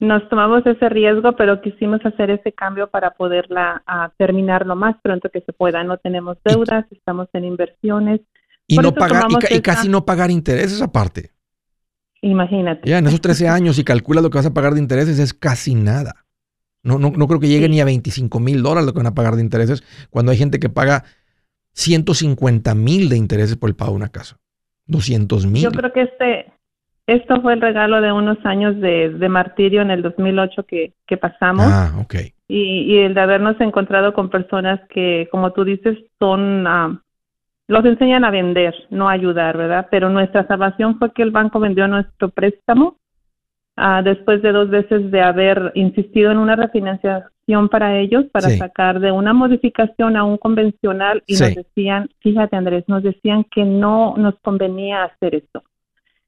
[0.03, 3.81] Nos tomamos ese riesgo, pero quisimos hacer ese cambio para poderla
[4.17, 5.81] terminar lo más pronto que se pueda.
[5.85, 8.19] No tenemos deudas, estamos en inversiones.
[8.67, 11.31] Y, no pagar, y, casi no pagar intereses aparte.
[12.21, 12.89] Imagínate.
[12.89, 15.33] Ya, en esos 13 años, si calculas lo que vas a pagar de intereses, es
[15.33, 16.25] casi nada.
[16.83, 19.15] No, no, no creo que llegue ni a 25 mil dólares lo que van a
[19.15, 21.05] pagar de intereses, cuando hay gente que paga
[21.75, 24.37] 150 mil de intereses por el pago de una casa.
[24.87, 25.63] 200 mil.
[25.63, 26.52] Yo creo que este,
[27.05, 31.65] esto fue el regalo de unos años de, martirio en el 2008 que, que pasamos.
[31.67, 32.15] Ah, ok.
[32.47, 37.01] Y, y, el de habernos encontrado con personas que, como tú dices, son, ah,
[37.67, 39.87] los enseñan a vender, no a ayudar, ¿verdad?
[39.91, 42.97] Pero nuestra salvación fue que el banco vendió nuestro préstamo
[43.75, 49.01] ah, después de dos veces de haber insistido en una refinanciación para ellos, para sacar
[49.01, 54.15] de una modificación a un convencional y nos decían, fíjate Andrés, nos decían que no
[54.15, 55.63] nos convenía hacer esto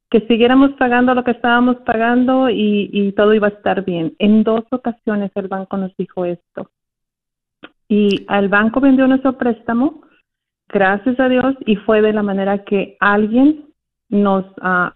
[0.10, 4.16] que siguiéramos pagando lo que estábamos pagando y, todo iba a estar bien.
[4.20, 6.70] En dos ocasiones el banco nos dijo esto.
[7.88, 10.02] Y al banco vendió nuestro préstamo,
[10.70, 13.66] gracias a Dios, y fue de la manera que alguien
[14.10, 14.96] nos ah,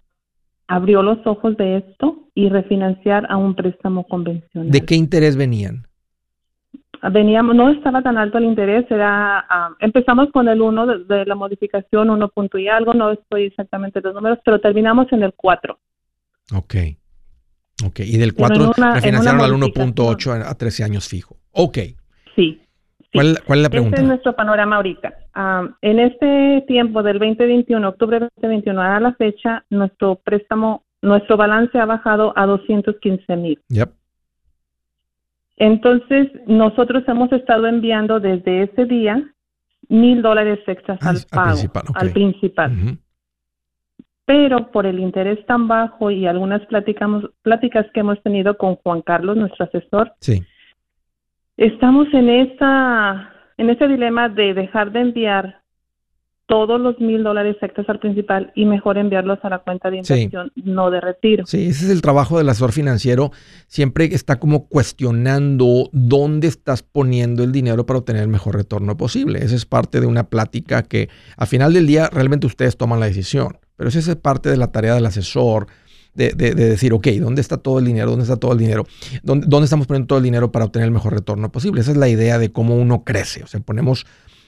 [0.68, 4.72] abrió los ojos de esto y refinanciar a un préstamo convencional.
[4.72, 5.89] ¿De qué interés venían?
[7.12, 11.36] Veníamos, no estaba tan alto el interés, era, ah, empezamos con el 1 de, la
[11.36, 15.78] modificación, 1 punto y algo, no estoy exactamente los números, pero terminamos en el 4.
[16.56, 16.76] Ok.
[17.86, 21.38] Ok, y del 4 refinanciaron al 1.8 a 13 años fijo.
[21.52, 21.78] Ok.
[22.36, 22.62] Sí.
[23.14, 23.96] ¿Cuál, ¿Cuál, es la pregunta?
[23.96, 25.14] Este es nuestro panorama ahorita.
[25.34, 31.80] Ah, en este tiempo del 2021, octubre 2021 a la fecha, nuestro préstamo, nuestro balance
[31.80, 33.60] ha bajado a 215 mil.
[33.70, 33.99] Yep.
[35.60, 39.22] Entonces, nosotros hemos estado enviando desde ese día
[39.90, 41.60] mil dólares extras al, pago,
[41.96, 42.98] al principal.
[44.26, 49.02] Pero por el interés tan bajo y algunas platicamos, pláticas que hemos tenido con Juan
[49.02, 50.42] Carlos, nuestro asesor, sí.
[51.58, 55.59] estamos en esa en ese dilema de dejar de enviar
[56.50, 60.52] todos los mil dólares extras al principal y mejor enviarlos a la cuenta de inversión,
[60.56, 61.46] no de retiro.
[61.46, 63.32] Sí, ese es el trabajo del asesor financiero.
[63.68, 69.46] Siempre está como cuestionando dónde estás poniendo el dinero para obtener el mejor retorno posible.
[69.46, 73.06] Esa es parte de una plática que al final del día realmente ustedes toman la
[73.06, 73.60] decisión.
[73.76, 75.68] Pero esa es parte de la tarea del asesor.
[76.16, 78.10] De, decir, ok, ¿dónde está todo el dinero?
[78.10, 78.86] ¿Dónde está todo el dinero?
[79.22, 81.80] ¿Dónde, ¿Dónde estamos poniendo todo el dinero para obtener el mejor retorno posible?
[81.80, 83.44] Esa es la idea de cómo uno crece.
[83.44, 84.06] O sea, ponemos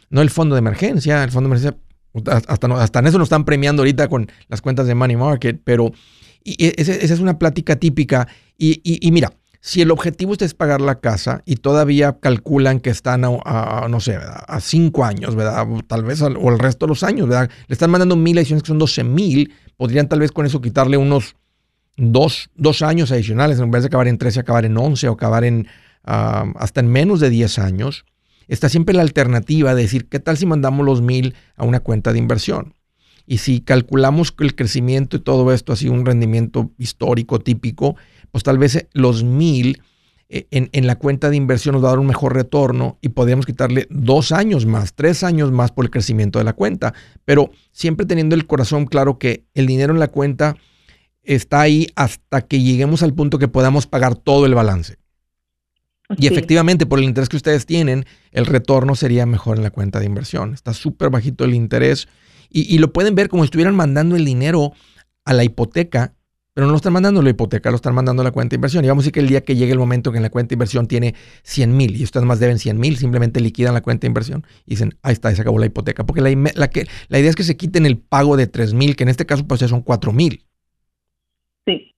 [0.09, 1.79] no el fondo de emergencia, el fondo de emergencia
[2.47, 5.91] hasta, hasta en eso nos están premiando ahorita con las cuentas de Money Market, pero
[6.43, 8.27] e, esa, es una plática típica.
[8.57, 13.87] Y, mira, si el objetivo es pagar la casa y todavía calculan que están a,
[13.89, 15.65] no sé, a cinco años, ¿verdad?
[15.87, 17.49] Tal vez o el resto de los años, ¿verdad?
[17.67, 20.97] Le están mandando mil ediciones que son 12 mil, podrían tal vez con eso quitarle
[20.97, 21.35] unos
[21.97, 22.49] dos,
[22.81, 25.67] años adicionales, en vez de acabar en 13, acabar en 11 o acabar en
[26.03, 28.05] ah, hasta en menos de 10 años
[28.47, 32.13] está siempre la alternativa de decir, ¿qué tal si mandamos los mil a una cuenta
[32.13, 32.75] de inversión?
[33.25, 37.95] Y si calculamos el crecimiento y todo esto, así un rendimiento histórico típico,
[38.31, 39.81] pues tal vez eh, los mil
[40.33, 43.45] eh, en, la cuenta de inversión nos va a dar un mejor retorno y podríamos
[43.45, 46.93] quitarle dos años más, tres años más por el crecimiento de la cuenta.
[47.25, 50.55] Pero siempre teniendo el corazón claro que el dinero en la cuenta
[51.23, 55.00] está ahí hasta que lleguemos al punto que podamos pagar todo el balance.
[56.17, 59.99] Y efectivamente, por el interés que ustedes tienen, el retorno sería mejor en la cuenta
[59.99, 60.53] de inversión.
[60.53, 62.07] Está súper bajito el interés.
[62.49, 64.73] Y, lo pueden ver como si estuvieran mandando el dinero
[65.23, 66.15] a la hipoteca,
[66.53, 68.55] pero no lo están mandando a la hipoteca, lo están mandando a la cuenta de
[68.55, 68.83] inversión.
[68.83, 70.49] Y vamos a decir que el día que llegue el momento que en la cuenta
[70.49, 74.01] de inversión tiene 100 mil y ustedes más deben 100 mil, simplemente liquidan la cuenta
[74.01, 76.05] de inversión y dicen, ahí está, se acabó la hipoteca.
[76.05, 78.97] Porque la, la, que, la idea es que se quiten el pago de 3 mil,
[78.97, 80.45] que en este caso pues ya son 4 mil.
[81.65, 81.90] Sí.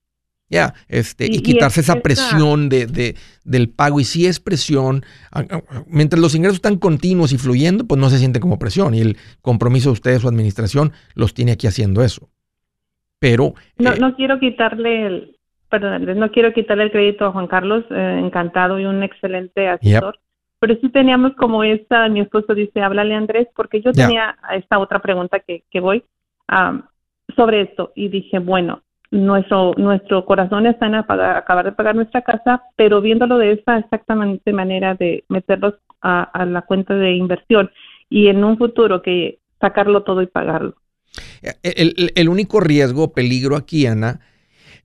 [0.54, 3.98] Ya, este, y, quitarse esa presión de, del pago.
[3.98, 5.02] Y si es presión,
[5.88, 8.94] mientras los ingresos están continuos y fluyendo, pues no se siente como presión.
[8.94, 12.28] Y el compromiso de ustedes, su administración, los tiene aquí haciendo eso.
[13.18, 13.54] Pero.
[13.78, 15.38] No, eh, no quiero quitarle el.
[15.70, 20.20] Perdón, no quiero quitarle el crédito a Juan Carlos, eh, encantado y un excelente asesor.
[20.60, 25.00] Pero sí teníamos como esta, mi esposo dice, háblale Andrés, porque yo tenía esta otra
[25.00, 26.04] pregunta que, que voy
[27.34, 27.90] sobre esto.
[27.96, 28.83] Y dije, bueno,
[29.14, 34.52] nuestro, nuestro corazón está en acabar de pagar nuestra casa, pero viéndolo de esta exactamente
[34.52, 37.70] manera de meterlos a, la cuenta de inversión
[38.10, 40.74] y en un futuro que sacarlo todo y pagarlo.
[41.62, 44.20] El, el único riesgo, peligro aquí, Ana,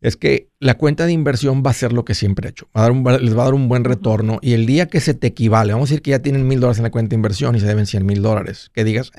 [0.02, 2.68] es que la cuenta de inversión va a ser lo que siempre he hecho.
[2.76, 5.00] Va a dar un, les va a dar un buen retorno y el día que
[5.00, 7.15] se te equivale, vamos a decir que ya tienen mil dólares en la cuenta de
[7.15, 9.12] inversión y se deben 100 mil dólares, que digas,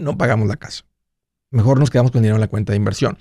[0.00, 0.84] no pagamos la casa.
[1.50, 3.18] Mejor nos quedamos con dinero en la cuenta de inversión.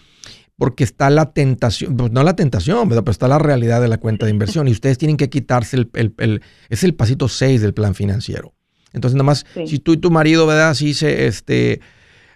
[0.62, 4.28] Porque está la tentación, pues no la tentación, pero está la realidad de la cuenta
[4.28, 8.54] de inversión y ustedes tienen que quitarse el, es el pasito 6 del plan financiero.
[8.94, 10.70] Entonces, nada más, si tú y tu marido, ¿verdad?
[10.70, 11.82] Así se, este,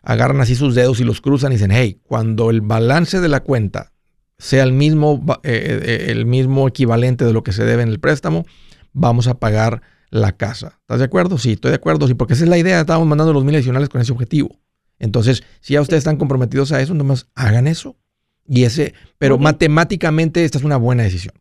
[0.01, 3.41] agarran así sus dedos y los cruzan y dicen, hey, cuando el balance de la
[3.41, 3.91] cuenta
[4.39, 7.99] sea el mismo, eh, eh, el mismo equivalente de lo que se debe en el
[7.99, 8.43] préstamo,
[8.91, 10.79] vamos a pagar la casa.
[10.81, 11.37] ¿Estás de acuerdo?
[11.37, 12.07] Sí, estoy de acuerdo.
[12.07, 12.79] Sí, porque esa es la idea.
[12.79, 14.59] Estamos mandando los mil adicionales con ese objetivo.
[14.97, 17.97] Entonces, si ya ustedes están comprometidos a eso, nomás hagan eso.
[18.47, 21.33] Y ese, pero matemáticamente esta es una buena decisión.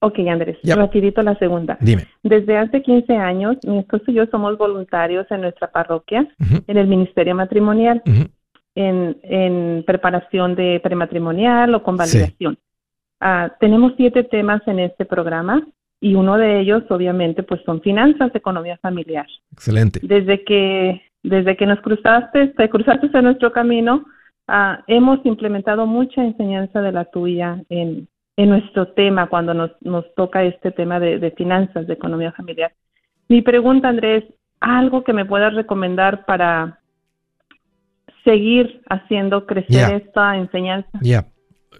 [0.00, 1.78] Ok, Andrés, rapidito la segunda.
[1.80, 2.08] Dime.
[2.24, 6.26] Desde hace 15 años, mi esposo y yo somos voluntarios en nuestra parroquia,
[6.66, 8.02] en el Ministerio Matrimonial
[8.74, 12.58] en, preparación de prematrimonial o convalidación.
[13.20, 15.66] Ah, tenemos siete temas en este programa
[16.00, 19.26] y uno de ellos, obviamente, pues son finanzas, economía familiar.
[19.52, 20.00] Excelente.
[20.02, 24.04] Desde que, desde que nos cruzaste, te cruzaste en nuestro camino,
[24.52, 30.04] ah, hemos implementado mucha enseñanza de la tuya en, en nuestro tema cuando nos, nos
[30.14, 32.72] toca este tema de, de finanzas, de economía familiar.
[33.28, 34.24] Mi pregunta, Andrés,
[34.60, 36.80] algo que me puedas recomendar para
[38.24, 40.90] seguir haciendo crecer esta enseñanza.
[41.00, 41.26] Ya.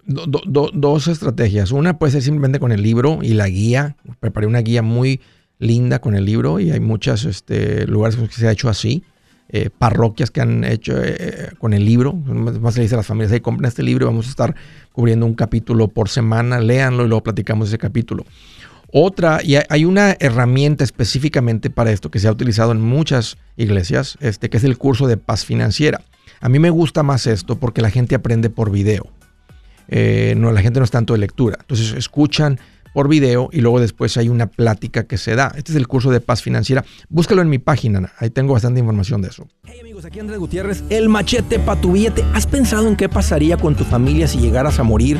[0.05, 1.71] dos estrategias.
[1.71, 3.95] Una puede ser simplemente con el libro y la guía.
[4.19, 5.21] Preparé una guía muy
[5.59, 9.03] linda con el libro y hay muchos este, lugares que se ha hecho así.
[9.49, 12.13] Eh, parroquias que han hecho eh, con el libro.
[12.13, 14.55] Más le dice a las familias, hey, compren este libro, vamos a estar
[14.91, 18.25] cubriendo un capítulo por semana, léanlo y luego platicamos ese capítulo.
[18.91, 24.17] Otra, y hay una herramienta específicamente para esto que se ha utilizado en muchas iglesias,
[24.21, 26.01] este, que es el curso de paz financiera.
[26.41, 29.07] A mí me gusta más esto porque la gente aprende por video.
[29.87, 31.57] Eh, no, la gente no es tanto de lectura.
[31.59, 32.59] Entonces escuchan
[32.93, 35.51] por video y luego después hay una plática que se da.
[35.57, 36.85] Este es el curso de paz financiera.
[37.09, 39.47] Búscalo en mi página, ahí tengo bastante información de eso.
[39.65, 42.23] Hey amigos, aquí Andrés Gutiérrez, el machete para tu billete.
[42.33, 45.19] ¿Has pensado en qué pasaría con tu familia si llegaras a morir?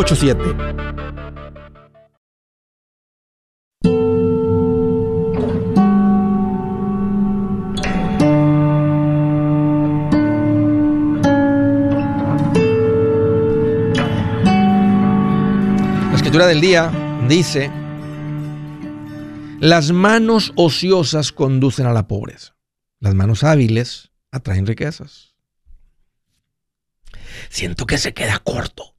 [0.01, 0.07] la
[16.15, 16.91] escritura del día
[17.29, 17.71] dice,
[19.59, 22.55] las manos ociosas conducen a la pobreza,
[22.99, 25.35] las manos hábiles atraen riquezas.
[27.49, 28.90] Siento que se queda corto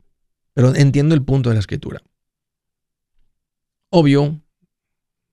[0.55, 2.03] pero entiendo el punto de la escritura.
[3.91, 4.41] Obvio,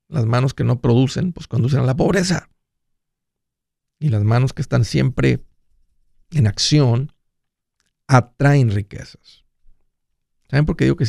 [0.08, 2.49] las manos que no producen, pues conducen a la pobreza.
[3.99, 5.43] Y las manos que están siempre
[6.32, 7.13] en acción
[8.08, 9.45] atraen riquezas.
[10.49, 11.05] ¿Saben por qué digo que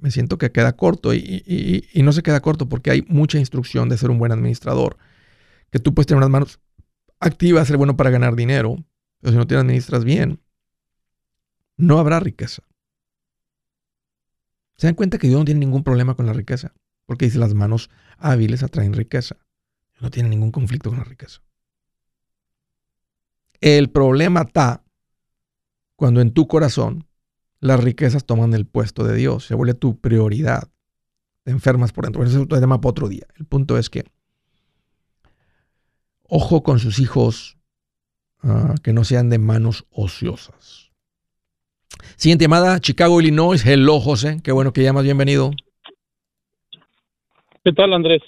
[0.00, 1.14] me siento que queda corto?
[1.14, 4.96] Y, no se queda corto porque hay mucha instrucción de ser un buen administrador.
[5.70, 6.60] Que tú puedes tener unas manos
[7.20, 8.84] activas, ser bueno para ganar dinero,
[9.20, 10.40] pero si no te administras bien,
[11.76, 12.62] no habrá riqueza.
[14.80, 16.72] ¿Se dan cuenta que Dios no tiene ningún problema con la riqueza?
[17.04, 19.36] Porque dice las manos hábiles atraen riqueza.
[20.00, 21.42] No tiene ningún conflicto con la riqueza.
[23.60, 24.82] El problema está
[25.96, 27.06] cuando en tu corazón
[27.58, 30.70] las riquezas toman el puesto de Dios, se vuelve tu prioridad.
[31.42, 32.24] Te enfermas por dentro.
[32.24, 33.26] Eso es otro tema para otro día.
[33.36, 34.06] El punto es que,
[36.22, 37.58] ojo con sus hijos
[38.42, 40.89] ah, que no sean de manos ociosas.
[42.16, 43.64] Siguiente llamada, Chicago, Illinois.
[43.64, 44.40] Hello, José.
[44.42, 45.04] Qué bueno que llamas.
[45.04, 45.50] Bienvenido.
[47.64, 48.22] ¿Qué tal, Andrés?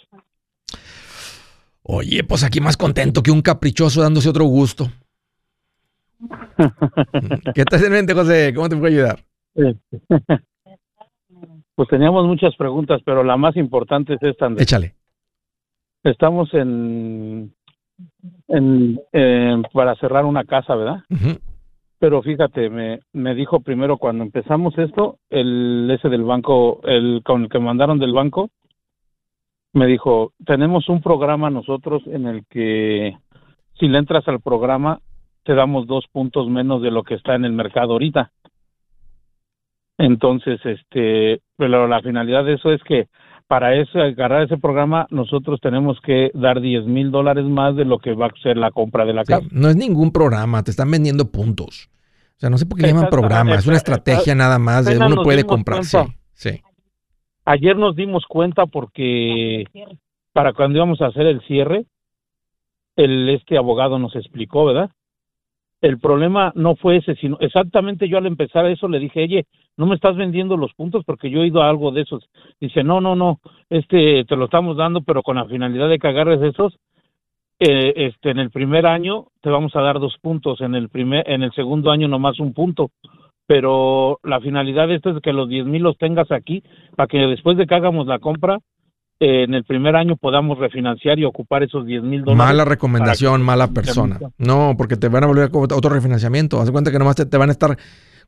[1.83, 4.89] Oye, pues aquí más contento que un caprichoso dándose otro gusto.
[7.55, 8.53] ¿Qué estás en mente, José?
[8.55, 9.19] ¿Cómo te puedo ayudar?
[11.75, 14.47] Pues teníamos muchas preguntas, pero la más importante es esta.
[14.47, 14.63] Andrés.
[14.63, 14.95] Échale.
[16.05, 17.55] Estamos en,
[18.49, 21.03] en eh, para cerrar una casa, ¿verdad?
[21.11, 21.39] Ujú.
[22.03, 27.45] Pero fíjate, me, me dijo primero cuando empezamos esto, el ese del banco, el con
[27.45, 28.51] el que mandaron del banco,
[29.73, 33.17] me dijo, tenemos un programa nosotros en el que
[33.79, 34.99] si le entras al programa
[35.45, 38.33] te damos dos puntos menos de lo que está en el mercado ahorita.
[39.97, 43.07] Entonces, este, pero la finalidad de eso es que
[43.53, 47.99] para eso, agarrar ese programa, nosotros tenemos que dar 10 mil dólares más de lo
[47.99, 49.47] que va a ser la compra de la Sí, casa.
[49.51, 51.91] no es ningún programa, te están vendiendo puntos.
[52.39, 54.97] O sea, no sé por qué le llaman programa, es una estrategia nada más de
[54.97, 55.85] uno puede dimos comprar.
[55.85, 55.99] Sí,
[56.33, 56.63] sí.
[57.45, 59.65] Ayer nos dimos cuenta porque
[60.33, 61.85] para cuando íbamos a hacer el cierre,
[62.97, 64.89] el este abogado nos explicó, ¿verdad?
[65.83, 69.87] El problema no fue ese, sino exactamente yo al empezar eso le dije, oye, no
[69.87, 72.29] me estás vendiendo los puntos porque yo he ido a algo de esos.
[72.61, 76.09] Dice, no, no, no, este te lo estamos dando, pero con la finalidad de que
[76.09, 76.79] agarres esos.
[77.59, 81.29] eh, este, en el primer año te vamos a dar dos puntos, en el primer,
[81.29, 82.91] en el segundo año nomás un punto.
[83.47, 86.63] Pero la finalidad de esto es que los 10 mil los tengas aquí
[86.97, 88.59] para que después de que hagamos la compra,
[89.25, 92.39] en el primer año podamos refinanciar y ocupar esos 10 mil dólares.
[92.39, 94.19] Mala recomendación, mala persona.
[94.39, 96.61] No, porque te van a volver a otro refinanciamiento.
[96.61, 97.77] Haz cuenta que nomás te, te van a estar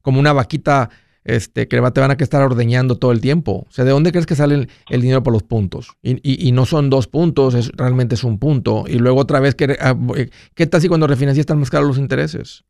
[0.02, 0.90] como una vaquita
[1.24, 3.66] este, que te van a que estar ordeñando todo el tiempo.
[3.68, 5.96] O sea, ¿de dónde crees que sale el, el dinero por los puntos?
[6.02, 8.84] Y, y- y no son dos puntos, es, realmente es un punto.
[8.86, 11.88] Y luego otra vez, que, ah, eh, ¿qué tal si cuando refinancias están más caros
[11.88, 12.64] los intereses?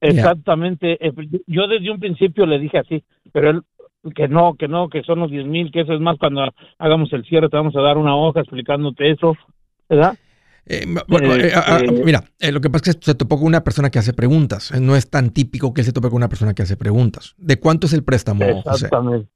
[0.00, 1.04] Exactamente.
[1.06, 1.12] Eh,
[1.46, 3.62] Yo desde un principio le dije así, pero él
[4.14, 6.42] que no, que no, que son los 10 mil, que eso es más cuando
[6.78, 9.36] hagamos el cierre, te vamos a dar una hoja explicándote eso,
[9.88, 10.16] ¿verdad?
[10.66, 13.38] Eh, bueno, Eh, eh, ah, ah, eh, mira, lo que pasa es que se topó
[13.38, 14.72] con una persona que hace preguntas.
[14.80, 17.34] No es tan típico que él se tope con una persona que hace preguntas.
[17.38, 18.86] ¿De cuánto es el préstamo, José?
[18.86, 19.28] Exactamente.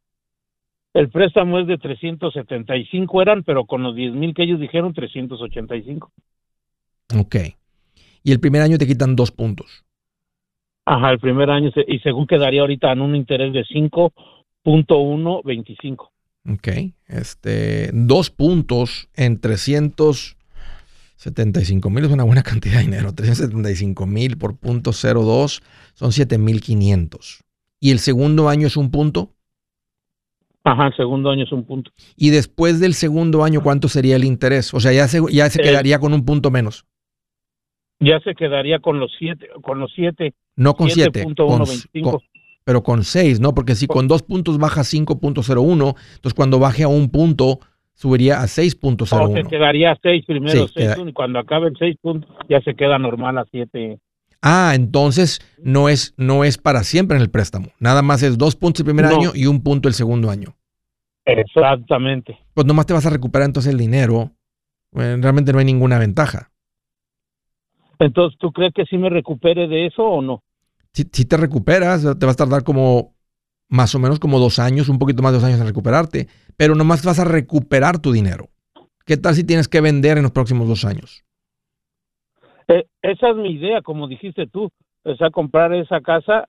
[0.95, 6.13] El préstamo es de 375 eran, pero con los 10 mil que ellos dijeron, 385.
[7.19, 7.37] Ok.
[8.23, 9.85] Y el primer año te quitan dos puntos.
[10.87, 13.65] Ajá, el primer año, se- y según quedaría ahorita en un interés de
[14.65, 16.11] 5.125.
[16.51, 16.69] Ok.
[17.07, 23.13] Este, dos puntos en 375 mil es una buena cantidad de dinero.
[23.15, 25.63] 375 mil por punto 02
[25.95, 27.43] son 7500.
[27.81, 29.31] Y el segundo año es un punto.
[30.65, 31.91] Ajá, el segundo año es un punto.
[32.17, 34.73] Y después del segundo año, ¿cuánto sería el interés?
[34.73, 36.87] O sea, ya se, ya se Eh, quedaría con un punto menos.
[38.01, 42.23] Ya se quedaría con los siete, con los siete, No con 7, 7.125.
[42.65, 43.55] pero con 6, ¿no?
[43.55, 47.61] Porque si con dos puntos baja a 5.01, entonces cuando baje a un punto,
[47.93, 49.49] subiría a O se 6.01.
[49.49, 52.75] quedaría a seis primero, Sí, seis, queda- y cuando acabe el seis puntos, ya se
[52.75, 53.99] queda normal a siete.
[54.43, 57.69] Ah, entonces no es, no es para siempre en el préstamo.
[57.79, 59.17] Nada más es dos puntos el primer No.
[59.17, 60.55] año y un punto el segundo año.
[61.25, 62.39] Exactamente.
[62.53, 64.33] Pues nomás te vas a recuperar entonces el dinero.
[64.97, 66.51] Eh, realmente no hay ninguna ventaja.
[67.99, 70.43] Entonces, ¿tú crees que sí me recupere de eso o no?
[70.95, 73.15] Si, si te recuperas, te vas a tardar como
[73.69, 76.75] más o menos como dos años, un poquito más de dos años en recuperarte, pero
[76.75, 78.51] nomás vas a recuperar tu dinero.
[79.05, 81.25] ¿Qué tal si tienes que vender en los próximos dos años?
[82.69, 84.71] Eh, esa es mi idea, como dijiste tú,
[85.03, 86.47] o sea, comprar esa casa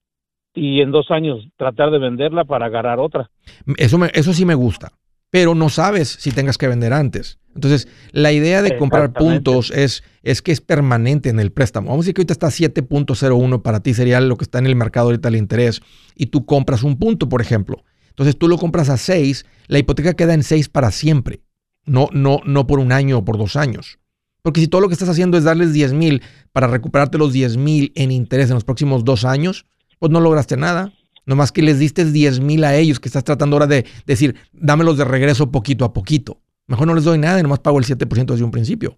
[0.53, 3.29] y en dos años tratar de venderla para agarrar otra.
[3.77, 4.93] Eso, me- eso sí me gusta,
[5.29, 7.39] pero no sabes si tengas que vender antes.
[7.55, 11.87] Entonces, la idea de comprar puntos es, es que es permanente en el préstamo.
[11.87, 14.75] Vamos a decir que ahorita está 7.01 para ti, sería lo que está en el
[14.75, 15.81] mercado ahorita el interés,
[16.15, 17.83] y tú compras un punto, por ejemplo.
[18.09, 21.41] Entonces tú lo compras a 6, la hipoteca queda en 6 para siempre,
[21.85, 23.99] no, no, no por un año o por dos años.
[24.41, 27.57] Porque si todo lo que estás haciendo es darles 10 mil para recuperarte los 10
[27.57, 29.65] mil en interés en los próximos dos años,
[29.97, 30.93] pues no lograste nada.
[31.25, 34.97] Nomás que les diste 10 mil a ellos, que estás tratando ahora de decir, dámelos
[34.97, 36.41] de regreso poquito a poquito.
[36.67, 38.97] Mejor no les doy nada y nomás pago el 7% desde un principio.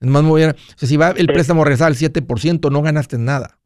[0.00, 2.82] Nomás me voy a, o sea, si va el préstamo a regresar al 7%, no
[2.82, 3.58] ganaste nada.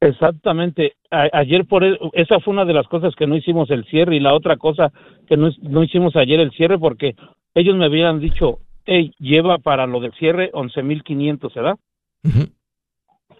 [0.00, 0.94] Exactamente.
[1.10, 4.16] A- ayer por e- esa fue una de las cosas que no hicimos el cierre
[4.16, 4.92] y la otra cosa
[5.26, 7.14] que no, no hicimos ayer el cierre porque
[7.54, 11.76] ellos me habían dicho, hey, lleva para lo del cierre 11.500, ¿verdad?
[12.24, 12.48] Ujú.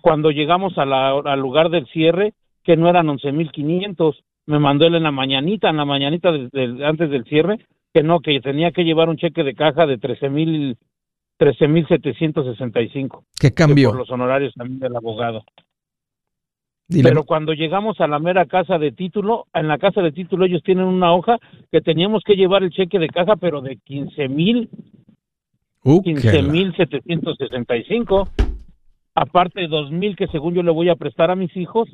[0.02, 4.94] Cuando llegamos a la- al lugar del cierre, que no eran 11.500, me mandó él
[4.96, 7.58] en la mañanita, en la mañanita antes del cierre,
[7.92, 10.76] que no, que tenía que llevar un cheque de caja de 13.000
[11.38, 13.88] 13.765 ¿Qué que cambió?
[13.90, 15.42] por los honorarios también del abogado.
[16.88, 20.44] Dile- Pero cuando llegamos a la mera casa de título, en la casa de título
[20.44, 21.38] ellos tienen una hoja
[21.70, 24.68] que teníamos que llevar el cheque de caja, pero de 15 mil,
[25.82, 28.28] Uh, 15 que la- mil 765,
[29.14, 31.88] aparte de 2 mil que según yo le voy a prestar a mis hijos,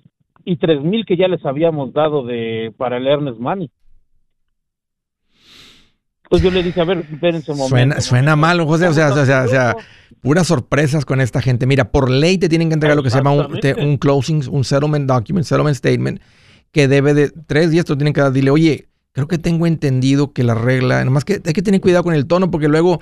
[0.45, 3.71] y tres mil que ya les habíamos dado de para el Ernest Money.
[6.29, 7.77] Pues yo le dije, a ver, espérense un momento.
[7.77, 9.77] Suena, suena mal, José, o sea, o sea, o sea,
[10.21, 11.67] puras sorpresas con esta gente.
[11.67, 14.65] Mira, por ley te tienen que entregar lo que se llama un, un closing, un
[14.65, 16.21] settlement document, settlement statement,
[16.73, 18.33] que debe de tres días te lo tienen que dar.
[18.33, 22.05] Dile, oye, creo que tengo entendido que la regla, nomás que hay que tener cuidado
[22.05, 23.01] con el tono porque luego,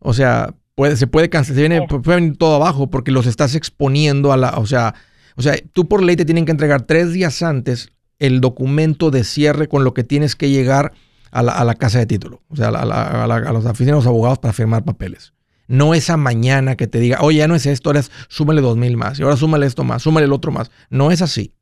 [0.00, 3.54] o sea, puede, se puede cancelar, se viene, puede venir todo abajo porque los estás
[3.54, 4.94] exponiendo a la, o sea,
[5.36, 9.24] o sea, tú por ley te tienen que entregar tres días antes el documento de
[9.24, 10.92] cierre con lo que tienes que llegar
[11.34, 14.38] a la, casa de título, o sea, a, la, a, los oficinas de los abogados
[14.38, 15.34] para firmar papeles.
[15.66, 18.76] No esa mañana que te diga, oye, ya no es esto, ahora es, súmale dos
[18.76, 20.70] mil más, y ahora súmale esto más, súmale el otro más.
[20.90, 21.52] No es así.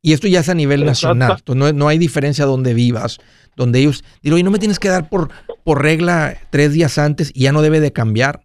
[0.00, 1.38] Y esto ya es a nivel nacional.
[1.54, 3.18] no, no, hay diferencia donde vivas,
[3.56, 5.30] donde ellos digo, oye, no me tienes que dar por,
[5.62, 8.40] por regla tres días antes y ya no debe de cambiar.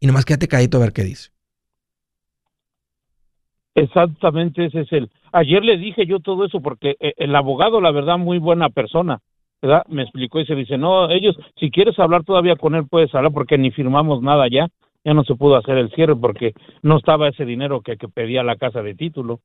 [0.00, 1.30] Y nomás quédate caído a ver qué dice.
[3.74, 5.10] Exactamente, ese es el.
[5.32, 9.20] Ayer le dije yo todo eso porque eh, el abogado, la verdad, muy buena persona,
[9.60, 9.82] ¿verdad?
[9.88, 13.32] Me explicó y se dice, no, ellos, si quieres hablar todavía con él, puedes hablar
[13.32, 14.68] porque ni firmamos nada ya,
[15.04, 18.42] ya no se pudo hacer el cierre porque no estaba ese dinero que, que pedía
[18.42, 19.40] la casa de título.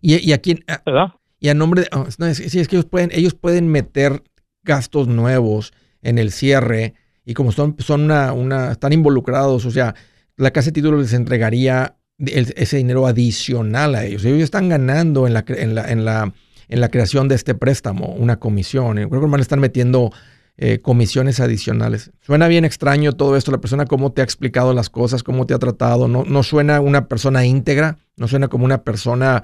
[0.00, 1.12] Y, y aquí, ¿verdad?
[1.40, 4.22] Y a nombre de, oh, no, es, es que ellos pueden, ellos pueden meter
[4.62, 5.72] gastos nuevos
[6.02, 6.94] en el cierre
[7.24, 9.94] y como son, son una, una, están involucrados, o sea,
[10.36, 14.24] la casa de título les entregaría ese dinero adicional a ellos.
[14.24, 16.32] Ellos están ganando en la, en la, en la
[16.68, 18.96] en la creación de este préstamo, una comisión.
[18.96, 20.10] Creo que van a estar metiendo
[20.56, 22.12] eh, comisiones adicionales.
[22.20, 25.54] Suena bien extraño todo esto, la persona cómo te ha explicado las cosas, cómo te
[25.54, 29.42] ha tratado, no, no suena una persona íntegra, no suena como una persona,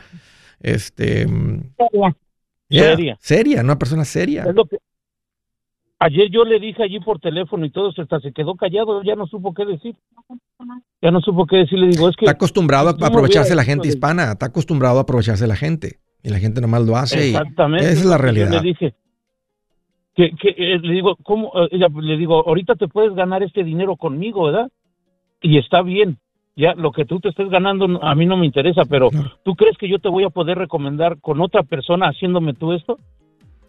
[0.61, 1.27] este...
[1.27, 2.17] Seria.
[2.69, 3.19] seria.
[3.21, 4.47] Seria, una persona seria.
[5.99, 9.27] Ayer yo le dije allí por teléfono y todo, hasta se quedó callado, ya no
[9.27, 9.97] supo qué decir.
[11.03, 12.25] Ya no supo qué decir, le digo, es que...
[12.25, 15.99] Está acostumbrado a aprovecharse la gente hispana, está acostumbrado a aprovecharse la gente.
[16.23, 17.31] Y la gente nomás lo hace.
[17.31, 17.85] Exactamente.
[17.85, 18.51] esa es la realidad.
[18.51, 18.95] le dije,
[20.15, 21.53] que, que eh, le digo, ¿cómo?
[21.55, 24.71] Eh, ella, le digo, ahorita te puedes ganar este dinero conmigo, ¿verdad?
[25.41, 26.19] Y está bien.
[26.57, 29.09] Ya, lo que tú te estés ganando a mí no me interesa, pero
[29.45, 32.99] ¿tú crees que yo te voy a poder recomendar con otra persona haciéndome tú esto?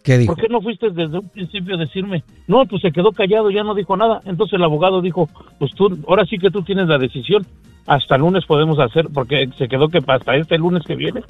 [0.03, 0.33] ¿Qué dijo?
[0.33, 2.23] ¿Por qué no fuiste desde un principio a decirme?
[2.47, 4.19] No, pues se quedó callado, ya no dijo nada.
[4.25, 5.29] Entonces el abogado dijo,
[5.59, 7.45] pues tú, ahora sí que tú tienes la decisión.
[7.85, 11.21] Hasta el lunes podemos hacer, porque se quedó que hasta este lunes que viene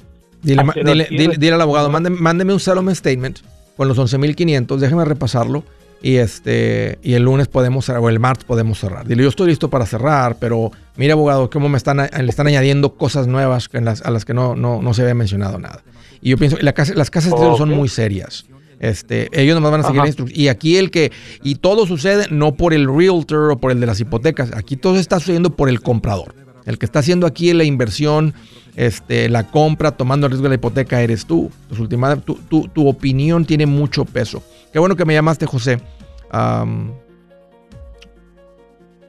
[0.42, 1.06] Dile,
[1.38, 3.38] dile, al abogado, mándeme, mándeme un settlement statement
[3.76, 5.64] con los 11.500, déjeme repasarlo
[6.02, 9.06] y este y el lunes podemos o el martes podemos cerrar.
[9.06, 12.94] Dile, yo estoy listo para cerrar, pero mire abogado, cómo me están le están añadiendo
[12.94, 15.82] cosas nuevas a las que no, no, se había mencionado nada.
[16.20, 18.46] Y yo pienso, las casas de título son muy serias.
[18.80, 20.38] Este, ellos nomás van a seguir la instrucción.
[20.38, 21.12] Y aquí el que,
[21.44, 24.96] y todo sucede no por el realtor o por el de las hipotecas, aquí todo
[24.96, 26.34] está sucediendo por el comprador.
[26.64, 28.34] El que está haciendo aquí la inversión
[28.76, 31.50] este, la compra, tomando el riesgo de la hipoteca, eres tú.
[32.48, 34.42] tu, tu, opinión tiene mucho peso.
[34.72, 35.80] Qué bueno que me llamaste, José.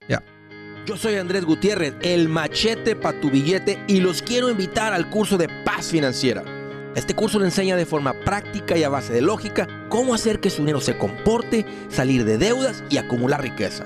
[0.10, 0.24] ya.
[0.86, 5.38] Yo soy Andrés Gutiérrez, el machete para tu billete, y los quiero invitar al curso
[5.38, 6.44] de paz financiera.
[6.96, 10.52] Este curso le enseña de forma práctica y a base de lógica cómo hacer que
[10.52, 13.86] su dinero se comporte, salir de deudas y acumular riqueza.